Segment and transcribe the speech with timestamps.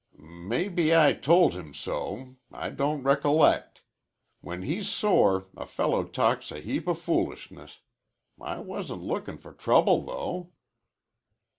[0.17, 2.37] "Maybe I told him so.
[2.51, 3.83] I don't recollect.
[4.39, 7.81] When he's sore a fellow talks a heap o' foolishness.
[8.41, 10.53] I wasn't lookin' for trouble, though."